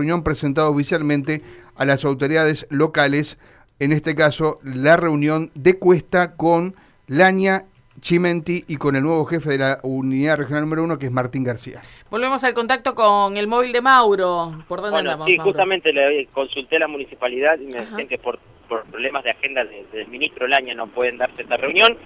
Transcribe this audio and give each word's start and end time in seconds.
reunión 0.00 0.24
presentado 0.24 0.70
oficialmente 0.70 1.42
a 1.76 1.84
las 1.84 2.04
autoridades 2.06 2.66
locales, 2.70 3.38
en 3.78 3.92
este 3.92 4.14
caso 4.14 4.58
la 4.64 4.96
reunión 4.96 5.50
de 5.54 5.78
Cuesta 5.78 6.36
con 6.36 6.74
Laña 7.06 7.64
Chimenti 8.00 8.64
y 8.66 8.76
con 8.76 8.96
el 8.96 9.02
nuevo 9.02 9.26
jefe 9.26 9.50
de 9.50 9.58
la 9.58 9.78
unidad 9.82 10.38
regional 10.38 10.62
número 10.62 10.82
uno, 10.84 10.98
que 10.98 11.04
es 11.06 11.12
Martín 11.12 11.44
García. 11.44 11.82
Volvemos 12.10 12.42
al 12.44 12.54
contacto 12.54 12.94
con 12.94 13.36
el 13.36 13.46
móvil 13.46 13.72
de 13.72 13.82
Mauro. 13.82 14.64
¿Por 14.66 14.78
dónde 14.80 14.92
bueno, 14.92 15.10
andamos? 15.10 15.26
Sí, 15.26 15.36
Mauro? 15.36 15.52
justamente 15.52 15.92
le 15.92 16.26
consulté 16.32 16.76
a 16.76 16.80
la 16.80 16.88
municipalidad 16.88 17.58
y 17.60 17.66
me 17.66 17.78
Ajá. 17.80 17.90
decían 17.90 18.08
que 18.08 18.16
por, 18.16 18.38
por 18.70 18.84
problemas 18.84 19.22
de 19.24 19.32
agenda 19.32 19.64
de- 19.64 19.84
del 19.92 20.08
ministro 20.08 20.46
Laña 20.48 20.72
no 20.74 20.86
pueden 20.86 21.18
darse 21.18 21.42
esta 21.42 21.58
reunión. 21.58 21.98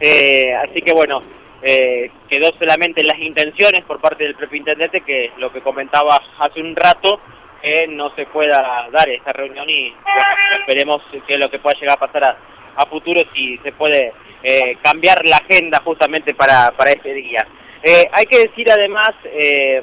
Eh, 0.00 0.54
así 0.54 0.80
que 0.80 0.94
bueno, 0.94 1.20
eh, 1.62 2.10
quedó 2.28 2.50
solamente 2.58 3.02
en 3.02 3.06
las 3.08 3.18
intenciones 3.18 3.84
por 3.84 4.00
parte 4.00 4.24
del 4.24 4.34
propio 4.34 4.56
intendente, 4.58 5.02
que 5.02 5.30
lo 5.38 5.52
que 5.52 5.60
comentaba 5.60 6.20
hace 6.40 6.60
un 6.60 6.74
rato, 6.74 7.20
que 7.64 7.86
no 7.88 8.14
se 8.14 8.26
pueda 8.26 8.88
dar 8.92 9.08
esta 9.08 9.32
reunión 9.32 9.68
y 9.70 9.90
bueno, 9.90 10.60
esperemos 10.60 11.02
que 11.26 11.38
lo 11.38 11.50
que 11.50 11.58
pueda 11.58 11.80
llegar 11.80 11.96
a 11.96 12.06
pasar 12.06 12.24
a, 12.24 12.36
a 12.76 12.86
futuro 12.86 13.22
si 13.34 13.56
se 13.58 13.72
puede 13.72 14.12
eh, 14.42 14.76
cambiar 14.82 15.24
la 15.24 15.36
agenda 15.36 15.80
justamente 15.82 16.34
para, 16.34 16.70
para 16.72 16.90
este 16.92 17.14
día. 17.14 17.46
Eh, 17.82 18.06
hay 18.12 18.26
que 18.26 18.40
decir 18.40 18.70
además 18.70 19.10
eh, 19.24 19.82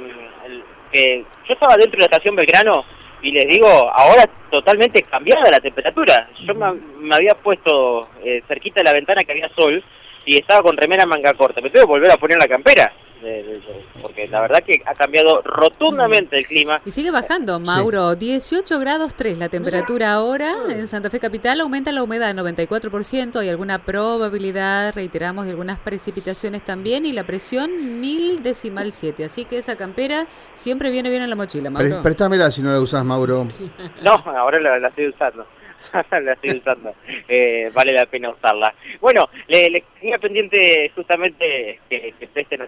que 0.91 1.25
yo 1.47 1.53
estaba 1.53 1.75
dentro 1.75 1.97
de 1.97 2.01
la 2.01 2.05
estación 2.05 2.35
Belgrano 2.35 2.85
y 3.23 3.31
les 3.31 3.47
digo, 3.47 3.67
ahora 3.67 4.25
totalmente 4.49 5.01
cambiada 5.03 5.49
la 5.49 5.59
temperatura. 5.59 6.29
Yo 6.45 6.53
me, 6.53 6.71
me 6.99 7.15
había 7.15 7.35
puesto 7.35 8.09
eh, 8.23 8.43
cerquita 8.47 8.81
de 8.81 8.85
la 8.85 8.93
ventana 8.93 9.23
que 9.23 9.31
había 9.31 9.49
sol 9.49 9.83
y 10.25 10.37
estaba 10.37 10.61
con 10.61 10.77
remera 10.77 11.05
manga 11.07 11.33
corta. 11.33 11.61
Me 11.61 11.69
tengo 11.71 11.85
que 11.85 11.93
volver 11.93 12.11
a 12.11 12.17
poner 12.17 12.37
la 12.37 12.47
campera, 12.47 12.93
de- 13.21 13.43
de- 13.43 13.53
de- 13.59 13.85
porque 14.01 14.27
la 14.27 14.41
verdad 14.41 14.63
que 14.65 14.81
ha 14.85 14.93
cambiado 14.95 15.41
rotundamente 15.43 16.37
el 16.37 16.45
clima. 16.47 16.81
Y 16.85 16.91
sigue 16.91 17.11
bajando, 17.11 17.59
Mauro. 17.59 18.15
18 18.15 18.79
grados 18.79 19.13
3 19.15 19.37
la 19.37 19.49
temperatura 19.49 20.13
ahora 20.13 20.51
en 20.69 20.87
Santa 20.87 21.09
Fe 21.09 21.19
Capital. 21.19 21.61
Aumenta 21.61 21.91
la 21.91 22.03
humedad 22.03 22.33
94%. 22.35 23.39
Hay 23.39 23.49
alguna 23.49 23.79
probabilidad, 23.85 24.93
reiteramos, 24.95 25.45
de 25.45 25.51
algunas 25.51 25.79
precipitaciones 25.79 26.63
también. 26.63 27.05
Y 27.05 27.13
la 27.13 27.25
presión 27.25 27.99
1000 28.01 28.43
decimal 28.43 28.91
7. 28.93 29.23
Así 29.25 29.45
que 29.45 29.57
esa 29.57 29.75
campera 29.77 30.27
siempre 30.53 30.89
viene 30.91 31.09
bien 31.09 31.21
en 31.21 31.29
la 31.29 31.35
mochila, 31.35 31.69
Pre- 31.71 31.89
Mauro. 31.89 32.03
Préstamela 32.03 32.51
si 32.51 32.61
no 32.61 32.71
la 32.71 32.79
usás, 32.79 33.03
Mauro. 33.05 33.47
No, 34.03 34.11
ahora 34.13 34.59
la, 34.59 34.79
la 34.79 34.87
estoy 34.89 35.07
usando. 35.09 35.45
la 36.11 36.33
estoy 36.33 36.57
usando. 36.57 36.93
Eh, 37.27 37.69
vale 37.73 37.91
la 37.93 38.05
pena 38.05 38.29
usarla. 38.29 38.73
Bueno, 38.99 39.27
le, 39.47 39.69
le 39.69 39.83
tenía 39.99 40.17
pendiente 40.19 40.91
justamente 40.95 41.79
que, 41.89 42.13
que 42.19 42.27
presten 42.27 42.61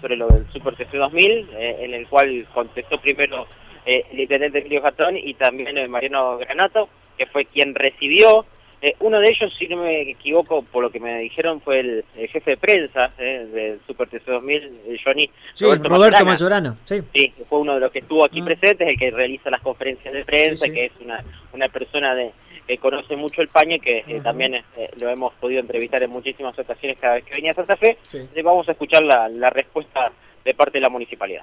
sobre 0.00 0.16
lo 0.16 0.26
del 0.28 0.46
Super 0.52 0.74
TC 0.74 0.92
2000, 0.96 1.48
eh, 1.56 1.76
en 1.80 1.94
el 1.94 2.06
cual 2.08 2.46
contestó 2.52 2.98
primero 3.00 3.46
eh, 3.84 4.04
el 4.12 4.20
intendente 4.20 4.58
Emilio 4.58 4.82
Jatón 4.82 5.16
y 5.16 5.34
también 5.34 5.76
el 5.78 5.88
Mariano 5.88 6.36
Granato, 6.38 6.88
que 7.16 7.26
fue 7.26 7.44
quien 7.44 7.74
recibió. 7.74 8.44
Eh, 8.82 8.94
uno 9.00 9.18
de 9.20 9.30
ellos, 9.30 9.54
si 9.58 9.66
no 9.68 9.78
me 9.78 10.02
equivoco, 10.02 10.60
por 10.62 10.82
lo 10.82 10.90
que 10.90 11.00
me 11.00 11.18
dijeron, 11.20 11.62
fue 11.62 11.80
el, 11.80 12.04
el 12.14 12.28
jefe 12.28 12.50
de 12.52 12.56
prensa 12.58 13.10
eh, 13.16 13.46
del 13.50 13.80
Super 13.86 14.06
TC 14.08 14.26
2000, 14.26 14.62
eh, 14.86 14.96
Johnny 15.02 15.30
Sí, 15.54 15.64
Roberto, 15.64 15.88
Maturana. 15.88 16.24
Majorano, 16.24 16.76
sí. 16.84 17.00
Sí, 17.14 17.32
fue 17.48 17.60
uno 17.60 17.74
de 17.74 17.80
los 17.80 17.90
que 17.90 18.00
estuvo 18.00 18.22
aquí 18.24 18.42
Mm. 18.42 18.44
presente, 18.44 18.84
es 18.84 18.90
el 18.90 18.98
que 18.98 19.10
realiza 19.12 19.48
las 19.48 19.62
conferencias 19.62 20.12
de 20.12 20.24
prensa, 20.26 20.66
sí. 20.66 20.72
que 20.72 20.84
es 20.86 20.92
una, 21.00 21.24
una 21.54 21.68
persona 21.70 22.14
de, 22.14 22.32
que 22.66 22.78
conoce 22.78 23.16
mucho 23.16 23.42
el 23.42 23.48
paño 23.48 23.76
y 23.76 23.80
que 23.80 23.98
eh, 24.06 24.20
también 24.22 24.54
eh, 24.54 24.62
lo 25.00 25.08
hemos 25.08 25.32
podido 25.34 25.60
entrevistar 25.60 26.02
en 26.02 26.10
muchísimas 26.10 26.58
ocasiones 26.58 26.98
cada 27.00 27.14
vez 27.14 27.24
que 27.24 27.34
venía 27.34 27.52
a 27.52 27.54
Santa 27.54 27.76
Fe. 27.76 27.96
Sí. 28.10 28.18
Entonces 28.18 28.44
vamos 28.44 28.68
a 28.68 28.72
escuchar 28.72 29.02
la, 29.04 29.28
la 29.28 29.50
respuesta 29.50 30.10
de 30.44 30.54
parte 30.54 30.78
de 30.78 30.82
la 30.82 30.88
municipalidad. 30.88 31.42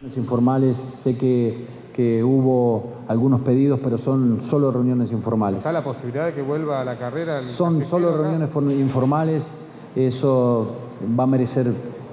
Reuniones 0.00 0.18
informales, 0.18 0.76
sé 0.76 1.16
que, 1.18 1.66
que 1.94 2.22
hubo 2.22 2.96
algunos 3.08 3.40
pedidos, 3.40 3.80
pero 3.82 3.96
son 3.98 4.42
solo 4.42 4.70
reuniones 4.70 5.10
informales. 5.12 5.58
¿Está 5.58 5.72
la 5.72 5.82
posibilidad 5.82 6.26
de 6.26 6.32
que 6.34 6.42
vuelva 6.42 6.80
a 6.80 6.84
la 6.84 6.96
carrera? 6.96 7.40
Son 7.42 7.84
solo 7.84 8.10
acá? 8.10 8.18
reuniones 8.18 8.50
for- 8.50 8.70
informales, 8.72 9.70
eso 9.96 10.76
va 11.18 11.24
a 11.24 11.26
merecer 11.26 11.66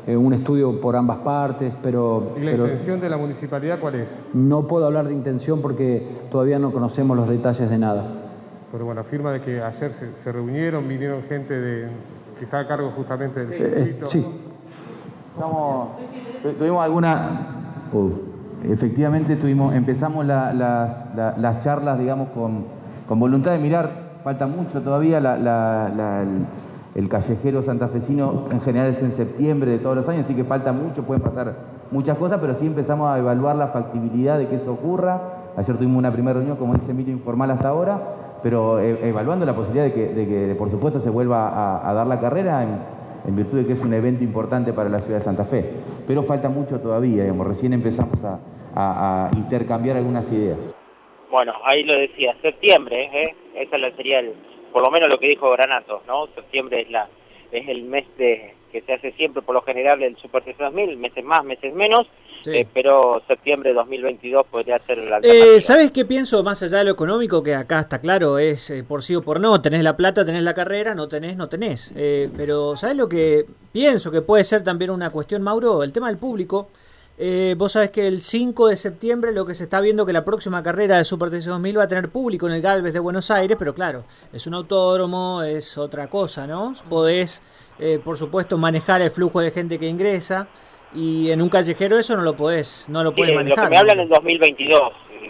eh, 0.07 0.15
un 0.15 0.33
estudio 0.33 0.79
por 0.79 0.95
ambas 0.95 1.17
partes, 1.19 1.75
pero, 1.83 2.33
¿Y 2.37 2.41
la 2.41 2.51
pero 2.51 2.63
intención 2.65 2.99
de 3.01 3.09
la 3.09 3.17
municipalidad 3.17 3.79
cuál 3.79 3.95
es? 3.95 4.09
no 4.33 4.67
puedo 4.67 4.85
hablar 4.85 5.07
de 5.07 5.13
intención 5.13 5.61
porque 5.61 6.05
todavía 6.31 6.59
no 6.59 6.71
conocemos 6.71 7.15
los 7.17 7.27
detalles 7.29 7.69
de 7.69 7.77
nada. 7.77 8.05
Pero 8.73 8.85
bueno, 8.85 9.01
afirma 9.01 9.31
de 9.31 9.39
que 9.39 9.61
ayer 9.61 9.93
se, 9.93 10.15
se 10.15 10.31
reunieron, 10.31 10.87
vinieron 10.87 11.21
gente 11.29 11.53
de, 11.53 11.89
que 12.39 12.45
está 12.45 12.57
a 12.61 12.67
cargo 12.67 12.89
justamente 12.95 13.45
del 13.45 13.53
Eh, 13.53 13.55
circuito. 13.85 14.07
sí, 14.07 14.25
Estamos, 15.35 15.89
tu- 16.41 16.53
tuvimos 16.53 16.83
alguna, 16.83 17.29
uh, 17.93 18.09
efectivamente 18.71 19.35
tuvimos, 19.35 19.75
empezamos 19.75 20.25
la- 20.25 20.51
las, 20.53 21.15
la- 21.15 21.35
las 21.37 21.59
charlas, 21.59 21.99
digamos, 21.99 22.29
con, 22.29 22.65
con 23.07 23.19
voluntad 23.19 23.51
de 23.51 23.59
mirar, 23.59 23.91
falta 24.23 24.47
mucho 24.47 24.81
todavía, 24.81 25.19
el 26.95 27.09
callejero 27.09 27.61
santafesino 27.61 28.45
en 28.49 28.59
general 28.61 28.87
es 28.89 29.03
en 29.03 29.11
septiembre 29.11 29.69
de 29.69 29.77
todos 29.77 29.95
los 29.97 30.09
años, 30.09 30.25
así 30.25 30.33
que 30.33 30.45
falta 30.45 30.71
mucho, 30.73 31.03
pueden 31.03 31.21
pasar 31.21 31.53
muchas 31.91 32.17
cosas, 32.17 32.39
pero 32.41 32.55
sí 32.55 32.65
empezamos 32.65 33.07
a 33.11 33.19
evaluar 33.19 33.55
la 33.55 33.67
factibilidad 33.67 34.39
de 34.39 34.47
que 34.47 34.55
eso 34.55 34.73
ocurra. 34.73 35.21
Ayer 35.55 35.75
tuvimos 35.77 35.97
una 35.99 36.11
primera 36.11 36.33
reunión, 36.39 36.57
como 36.57 36.73
dice 36.73 36.89
Emilio, 36.89 37.13
informal 37.13 37.51
hasta 37.51 37.69
ahora, 37.69 38.01
pero 38.43 38.79
eh, 38.79 38.99
evaluando 39.07 39.45
la 39.45 39.55
posibilidad 39.55 39.85
de 39.85 39.93
que, 39.93 40.07
de 40.13 40.27
que, 40.27 40.55
por 40.55 40.69
supuesto, 40.69 40.99
se 40.99 41.09
vuelva 41.09 41.47
a, 41.47 41.89
a 41.89 41.93
dar 41.93 42.05
la 42.05 42.19
carrera 42.19 42.63
en, 42.63 43.35
virtud 43.35 43.59
de 43.59 43.65
que 43.65 43.73
es 43.73 43.79
un 43.79 43.93
evento 43.93 44.23
importante 44.23 44.73
para 44.73 44.89
la 44.89 44.99
ciudad 44.99 45.19
de 45.19 45.23
Santa 45.23 45.45
Fe. 45.45 45.63
Pero 46.05 46.21
falta 46.23 46.49
mucho 46.49 46.79
todavía, 46.81 47.23
digamos, 47.23 47.47
recién 47.47 47.71
empezamos 47.73 48.23
a, 48.25 48.39
a- 48.75 49.27
a 49.27 49.31
intercambiar 49.37 49.95
algunas 49.97 50.29
ideas. 50.31 50.57
Bueno, 51.31 51.53
ahí 51.63 51.83
lo 51.83 51.93
decía, 51.93 52.35
septiembre, 52.41 53.09
¿eh? 53.13 53.35
Esa 53.55 53.77
sería 53.95 54.19
el, 54.19 54.33
por 54.71 54.83
lo 54.83 54.91
menos 54.91 55.09
lo 55.09 55.17
que 55.17 55.27
dijo 55.27 55.49
Granato, 55.51 56.01
¿no? 56.05 56.27
Septiembre 56.35 56.81
es 56.81 56.91
la 56.91 57.07
es 57.51 57.67
el 57.69 57.83
mes 57.83 58.05
de 58.17 58.53
que 58.73 58.81
se 58.81 58.91
hace 58.93 59.11
siempre 59.13 59.41
por 59.43 59.55
lo 59.55 59.61
general 59.61 60.01
el 60.03 60.17
Super 60.17 60.43
TC 60.43 60.57
2000, 60.57 60.97
meses 60.97 61.23
más, 61.23 61.45
meses 61.45 61.73
menos, 61.73 62.07
Sí. 62.43 62.49
eh, 62.51 62.67
pero 62.73 63.21
septiembre 63.25 63.69
de 63.69 63.75
2022 63.75 64.45
podría 64.47 64.77
ser 64.79 64.97
la 64.97 65.19
Eh. 65.23 65.61
¿Sabes 65.61 65.91
qué 65.91 66.03
pienso 66.03 66.43
más 66.43 66.61
allá 66.61 66.79
de 66.79 66.83
lo 66.85 66.91
económico? 66.91 67.41
Que 67.41 67.55
acá 67.55 67.79
está 67.79 68.01
claro, 68.01 68.37
es 68.39 68.69
eh, 68.71 68.83
por 68.83 69.01
sí 69.01 69.15
o 69.15 69.21
por 69.21 69.39
no. 69.39 69.61
Tenés 69.61 69.81
la 69.83 69.95
plata, 69.95 70.25
tenés 70.25 70.43
la 70.43 70.53
carrera, 70.53 70.93
no 70.93 71.07
tenés, 71.07 71.37
no 71.37 71.47
tenés. 71.47 71.93
Eh, 71.95 72.29
pero 72.35 72.75
¿sabes 72.75 72.97
lo 72.97 73.07
que 73.07 73.45
pienso 73.71 74.11
que 74.11 74.21
puede 74.21 74.43
ser 74.43 74.61
también 74.63 74.91
una 74.91 75.09
cuestión, 75.11 75.41
Mauro? 75.41 75.83
El 75.83 75.93
tema 75.93 76.07
del 76.09 76.17
público. 76.17 76.69
Eh, 77.17 77.53
vos 77.57 77.71
sabés 77.73 77.91
que 77.91 78.07
el 78.07 78.21
5 78.23 78.69
de 78.69 78.75
septiembre 78.77 79.31
lo 79.33 79.45
que 79.45 79.53
se 79.53 79.63
está 79.65 79.79
viendo 79.81 80.03
que 80.05 80.13
la 80.13 80.25
próxima 80.25 80.63
carrera 80.63 80.97
de 80.97 81.05
Super 81.05 81.29
TC 81.29 81.45
2000 81.49 81.77
va 81.77 81.83
a 81.83 81.87
tener 81.87 82.09
público 82.09 82.47
en 82.47 82.53
el 82.53 82.61
Galvez 82.61 82.91
de 82.91 82.99
Buenos 82.99 83.29
Aires, 83.29 83.55
pero 83.59 83.75
claro, 83.75 84.03
es 84.33 84.47
un 84.47 84.55
autódromo, 84.55 85.43
es 85.43 85.77
otra 85.77 86.07
cosa, 86.07 86.47
¿no? 86.47 86.73
Podés, 86.89 87.43
eh, 87.77 87.99
por 88.03 88.17
supuesto, 88.17 88.57
manejar 88.57 89.01
el 89.03 89.11
flujo 89.11 89.41
de 89.41 89.51
gente 89.51 89.77
que 89.77 89.87
ingresa 89.87 90.47
y 90.95 91.29
en 91.29 91.41
un 91.43 91.49
callejero 91.49 91.99
eso 91.99 92.15
no 92.15 92.23
lo 92.23 92.35
podés, 92.35 92.85
no 92.89 93.03
lo 93.03 93.11
Sí, 93.11 93.15
podés 93.17 93.29
lo 93.31 93.35
manejar. 93.37 93.65
que 93.65 93.69
me 93.69 93.77
hablan 93.77 93.99
es 93.99 94.09
2022. 94.09 94.81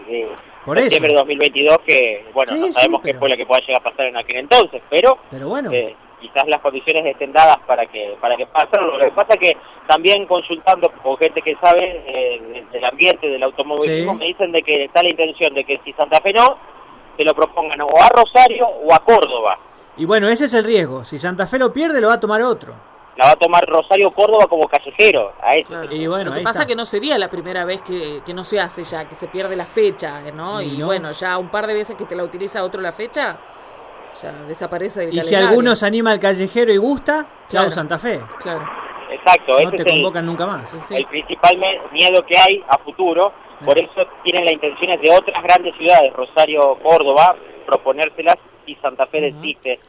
eh, 0.07 0.27
Por 0.65 0.77
eso. 0.77 0.89
septiembre 0.91 1.11
de 1.11 1.17
2022 1.17 1.77
que, 1.85 2.25
bueno, 2.33 2.53
Sí, 2.53 2.59
no 2.61 2.65
sí, 2.67 2.71
sabemos 2.73 3.01
qué 3.01 3.07
pero- 3.09 3.19
fue 3.19 3.29
lo 3.29 3.35
que 3.37 3.45
pueda 3.45 3.59
llegar 3.59 3.81
a 3.81 3.83
pasar 3.83 4.05
en 4.05 4.15
aquel 4.15 4.37
entonces, 4.37 4.81
pero 4.89 5.17
Pero 5.29 5.49
bueno. 5.49 5.69
eh, 5.73 5.93
quizás 6.23 6.47
las 6.47 6.61
condiciones 6.61 7.05
estén 7.05 7.31
dadas 7.33 7.57
para 7.67 7.85
que 7.85 8.15
para 8.21 8.35
que 8.37 8.45
pase. 8.47 8.69
Lo 8.81 8.97
que 8.97 9.11
pasa 9.11 9.37
que 9.37 9.55
también 9.87 10.25
consultando 10.25 10.89
con 11.03 11.17
gente 11.17 11.41
que 11.41 11.55
sabe 11.61 12.03
eh, 12.07 12.63
del 12.71 12.85
ambiente 12.85 13.27
del 13.27 13.43
automovilismo 13.43 14.13
Sí. 14.13 14.17
me 14.19 14.25
dicen 14.25 14.51
de 14.51 14.61
que 14.61 14.85
está 14.85 15.03
la 15.03 15.09
intención 15.09 15.53
de 15.53 15.63
que 15.65 15.79
si 15.83 15.91
Santa 15.93 16.21
Fe 16.21 16.31
no, 16.33 16.57
se 17.17 17.23
lo 17.23 17.33
propongan 17.35 17.81
o 17.81 17.89
a 18.01 18.09
Rosario 18.09 18.65
o 18.67 18.93
a 18.93 18.99
Córdoba. 18.99 19.59
Y 19.97 20.05
bueno, 20.05 20.27
ese 20.29 20.45
es 20.45 20.53
el 20.53 20.63
riesgo. 20.63 21.03
Si 21.03 21.19
Santa 21.19 21.45
Fe 21.45 21.59
lo 21.59 21.71
pierde, 21.71 22.01
lo 22.01 22.07
va 22.07 22.15
a 22.15 22.19
tomar 22.19 22.41
otro. 22.41 22.73
La 23.15 23.25
va 23.25 23.31
a 23.33 23.35
tomar 23.35 23.63
Rosario 23.67 24.07
o 24.07 24.11
Córdoba 24.11 24.47
como 24.47 24.67
callejero. 24.67 25.33
A 25.39 25.53
eso. 25.53 25.67
Claro. 25.67 25.93
Y 25.93 26.07
bueno, 26.07 26.31
Lo 26.31 26.35
que 26.37 26.41
pasa 26.41 26.61
está. 26.61 26.67
que 26.67 26.75
no 26.75 26.83
sería 26.85 27.15
la 27.19 27.29
primera 27.29 27.63
vez 27.63 27.81
que, 27.83 28.21
que 28.25 28.33
no 28.33 28.43
se 28.43 28.59
hace 28.59 28.83
ya, 28.83 29.07
que 29.07 29.13
se 29.13 29.27
pierde 29.27 29.55
la 29.55 29.65
fecha, 29.67 30.21
¿no? 30.33 30.59
Y 30.63 30.73
Y, 30.73 30.77
no. 30.79 30.87
bueno, 30.87 31.11
ya 31.11 31.37
un 31.37 31.49
par 31.49 31.67
de 31.67 31.75
veces 31.75 31.95
que 31.95 32.05
te 32.05 32.15
la 32.15 32.23
utiliza 32.23 32.63
otro 32.63 32.81
la 32.81 32.91
fecha, 32.91 33.37
ya 34.21 34.31
desaparece 34.47 35.01
del 35.01 35.17
Y 35.17 35.21
si 35.21 35.35
alguno 35.35 35.75
se 35.75 35.85
anima 35.85 36.11
al 36.11 36.19
callejero 36.19 36.71
y 36.73 36.77
gusta, 36.77 37.25
Claro. 37.49 37.71
Santa 37.71 37.99
Fe. 37.99 38.21
Claro. 38.39 38.63
Exacto, 39.11 39.59
No 39.61 39.71
te 39.71 39.83
el, 39.83 39.87
convocan 39.89 40.25
nunca 40.25 40.45
más. 40.47 40.69
sí, 40.81 40.95
el 40.95 41.05
principal 41.05 41.57
miedo 41.91 42.25
que 42.25 42.37
hay 42.37 42.63
a 42.67 42.77
futuro. 42.79 43.31
Por 43.63 43.77
eso 43.81 44.01
tienen 44.23 44.43
las 44.43 44.53
intenciones 44.53 44.99
de 45.01 45.09
otras 45.11 45.41
grandes 45.41 45.73
ciudades, 45.77 46.11
Rosario, 46.13 46.77
Córdoba, 46.83 47.35
proponérselas 47.65 48.35
y 48.65 48.75
Santa 48.75 49.05
Fe 49.07 49.29
Ujú. 49.29 49.37
desiste 49.39 49.79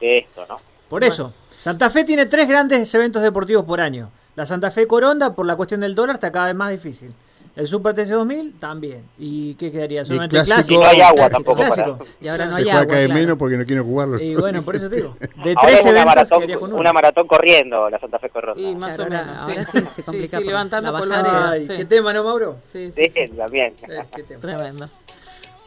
de 0.00 0.18
esto, 0.18 0.46
¿no? 0.48 0.56
Por 0.88 1.02
eso, 1.02 1.32
Santa 1.48 1.90
Fe 1.90 2.04
tiene 2.04 2.26
tres 2.26 2.46
grandes 2.48 2.94
eventos 2.94 3.22
deportivos 3.22 3.64
por 3.64 3.80
año. 3.80 4.10
La 4.36 4.46
Santa 4.46 4.70
Fe 4.70 4.86
Coronda, 4.86 5.34
por 5.34 5.46
la 5.46 5.56
cuestión 5.56 5.80
del 5.80 5.94
dólar, 5.96 6.16
está 6.16 6.30
cada 6.30 6.46
vez 6.46 6.54
más 6.54 6.70
difícil. 6.70 7.12
El 7.56 7.68
Super 7.68 7.94
TC2000 7.94 8.58
también. 8.58 9.04
¿Y 9.16 9.54
qué 9.54 9.70
quedaría? 9.70 10.04
Solamente 10.04 10.36
clásico- 10.42 10.54
clásico. 10.54 10.80
Y 10.80 10.82
no 10.84 10.90
hay 10.90 11.00
agua 11.00 11.30
tampoco 11.30 11.56
clásico. 11.62 11.98
para- 11.98 12.10
Y 12.20 12.26
ahora 12.28 12.44
no 12.46 12.50
se 12.50 12.56
hay 12.58 12.64
juega 12.64 12.80
agua. 12.80 12.94
claro. 12.96 13.14
menos 13.14 13.38
porque 13.38 13.56
no 13.56 13.64
quieren 13.64 13.84
jugarlo. 13.84 14.20
Y 14.20 14.34
bueno, 14.34 14.62
por 14.62 14.74
eso 14.74 14.88
te 14.90 14.96
digo. 14.96 15.16
De 15.20 15.26
Ahora 15.50 15.60
tres 15.62 15.78
es 15.78 15.82
una 15.84 15.90
eventos 15.90 16.04
maratón, 16.06 16.38
quedaría 16.40 16.58
con 16.58 16.70
uno. 16.72 16.80
una 16.80 16.92
maratón 16.92 17.26
corriendo 17.28 17.88
la 17.90 18.00
Santa 18.00 18.18
Fe 18.18 18.28
Corrosa. 18.30 18.60
Y 18.60 18.74
más 18.74 18.96
Claro, 18.96 19.12
o 19.12 19.16
ahora- 19.16 19.26
menos. 19.26 19.42
ahora 19.42 19.64
sí 19.64 19.78
se 19.94 20.02
complica 20.02 20.36
Sí, 20.38 20.42
por 20.44 20.46
levantando 20.52 20.98
sí. 21.60 21.68
qué 21.76 21.84
tema, 21.84 22.12
¿no, 22.12 22.24
Mauro? 22.24 22.56
Sí, 22.64 22.90
sí, 22.90 23.04
Sí, 23.04 23.10
sí. 23.28 23.32
también. 23.36 23.74
Qué 24.16 24.22
tema. 24.24 24.40
Tremendo. 24.40 24.88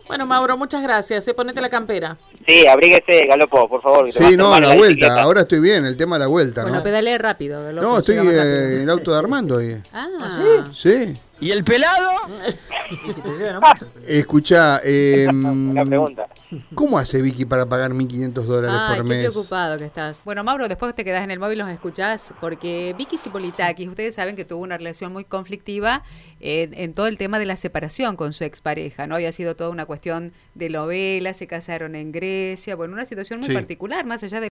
Bueno, 0.07 0.25
Mauro, 0.25 0.57
muchas 0.57 0.81
gracias. 0.81 1.27
eh, 1.27 1.33
ponete 1.33 1.59
la 1.61 1.69
campera. 1.69 2.17
Sí, 2.47 2.65
abríguese, 2.65 3.25
Galopo, 3.27 3.67
por 3.67 3.81
favor. 3.81 4.09
Sí, 4.11 4.23
a 4.23 4.31
no, 4.37 4.51
la 4.51 4.59
la 4.59 4.67
vuelta. 4.75 4.87
bicicleta. 4.87 5.21
Ahora 5.21 5.41
estoy 5.41 5.59
bien, 5.59 5.85
el 5.85 5.97
tema 5.97 6.15
de 6.17 6.21
la 6.21 6.27
vuelta, 6.27 6.61
Bueno, 6.61 6.77
¿no? 6.77 6.83
pedalee 6.83 7.17
rápido. 7.17 7.71
loco, 7.73 7.87
No, 7.87 7.99
estoy 7.99 8.15
eh, 8.15 8.23
rápido. 8.23 8.41
en 8.41 8.81
el 8.83 8.89
auto 8.89 9.11
de 9.11 9.17
Armando 9.17 9.57
ahí. 9.57 9.81
Ah, 9.93 10.69
Sí. 10.73 11.13
¿Y 11.39 11.51
el 11.51 11.63
pelado? 11.63 12.09
Escucha, 14.07 14.79
eh, 14.83 15.27
Una 15.31 15.85
pregunta. 15.85 16.27
¿cómo 16.73 16.97
hace 16.97 17.21
Vicky 17.21 17.43
para 17.45 17.65
pagar 17.65 17.91
1.500 17.91 18.31
dólares 18.43 18.77
Ay, 18.79 18.97
por 18.99 19.07
qué 19.09 19.15
mes? 19.15 19.29
preocupado 19.31 19.77
que 19.77 19.85
estás. 19.85 20.23
Bueno, 20.23 20.43
Mauro, 20.43 20.67
después 20.69 20.95
te 20.95 21.03
quedas 21.03 21.23
en 21.23 21.31
el 21.31 21.39
móvil, 21.39 21.59
los 21.59 21.69
escuchás, 21.69 22.33
porque 22.39 22.95
Vicky 22.97 23.17
Cipolitakis, 23.17 23.87
ustedes 23.89 24.15
saben 24.15 24.35
que 24.35 24.45
tuvo 24.45 24.61
una 24.61 24.77
relación 24.77 25.11
muy 25.11 25.25
conflictiva 25.25 26.03
en, 26.39 26.73
en 26.73 26.93
todo 26.93 27.07
el 27.07 27.17
tema 27.17 27.37
de 27.39 27.45
la 27.45 27.55
separación 27.57 28.15
con 28.15 28.31
su 28.31 28.43
expareja, 28.45 29.07
¿no? 29.07 29.15
Había 29.15 29.31
sido 29.31 29.55
toda 29.55 29.69
una 29.69 29.85
cuestión 29.85 30.31
de 30.55 30.69
novela, 30.69 31.33
se 31.33 31.47
casaron 31.47 31.95
en 31.95 32.11
Grecia, 32.11 32.75
bueno, 32.75 32.93
una 32.93 33.05
situación 33.05 33.39
muy 33.39 33.49
Sí. 33.49 33.53
particular, 33.53 34.05
más 34.05 34.23
allá 34.23 34.39
de 34.39 34.45